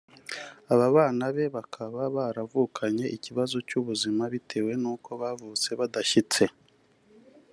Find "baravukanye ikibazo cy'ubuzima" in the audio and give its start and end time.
2.15-4.23